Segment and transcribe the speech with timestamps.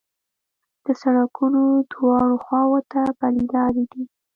[0.85, 4.03] د سړکونو دواړو خواوو ته پلي لارې دي.